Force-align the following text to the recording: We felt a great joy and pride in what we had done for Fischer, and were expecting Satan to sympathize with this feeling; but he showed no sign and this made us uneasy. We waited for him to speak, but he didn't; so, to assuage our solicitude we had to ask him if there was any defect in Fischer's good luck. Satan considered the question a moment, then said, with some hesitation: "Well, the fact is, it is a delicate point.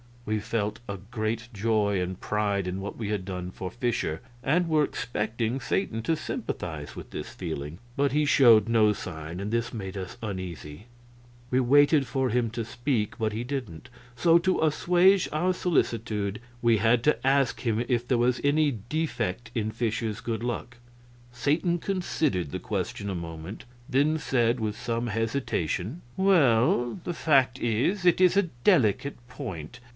We 0.25 0.39
felt 0.39 0.79
a 0.87 0.97
great 0.97 1.49
joy 1.53 2.01
and 2.01 2.19
pride 2.19 2.65
in 2.67 2.79
what 2.79 2.95
we 2.95 3.09
had 3.09 3.25
done 3.25 3.51
for 3.51 3.69
Fischer, 3.69 4.21
and 4.43 4.67
were 4.67 4.83
expecting 4.83 5.59
Satan 5.59 6.01
to 6.03 6.15
sympathize 6.15 6.95
with 6.95 7.11
this 7.11 7.29
feeling; 7.29 7.79
but 7.95 8.11
he 8.11 8.25
showed 8.25 8.69
no 8.69 8.93
sign 8.93 9.39
and 9.39 9.51
this 9.51 9.73
made 9.73 9.97
us 9.97 10.17
uneasy. 10.23 10.85
We 11.51 11.59
waited 11.59 12.07
for 12.07 12.29
him 12.29 12.49
to 12.51 12.63
speak, 12.65 13.17
but 13.19 13.33
he 13.33 13.43
didn't; 13.43 13.89
so, 14.15 14.37
to 14.39 14.61
assuage 14.61 15.27
our 15.31 15.53
solicitude 15.53 16.39
we 16.63 16.77
had 16.77 17.03
to 17.03 17.27
ask 17.27 17.59
him 17.61 17.83
if 17.87 18.07
there 18.07 18.17
was 18.19 18.39
any 18.43 18.71
defect 18.89 19.51
in 19.53 19.69
Fischer's 19.71 20.19
good 20.19 20.43
luck. 20.43 20.77
Satan 21.31 21.77
considered 21.77 22.51
the 22.51 22.59
question 22.59 23.09
a 23.09 23.15
moment, 23.15 23.65
then 23.89 24.17
said, 24.17 24.59
with 24.59 24.79
some 24.79 25.07
hesitation: 25.07 26.01
"Well, 26.15 26.99
the 27.03 27.13
fact 27.13 27.59
is, 27.59 28.05
it 28.05 28.21
is 28.21 28.37
a 28.37 28.43
delicate 28.63 29.17
point. 29.27 29.79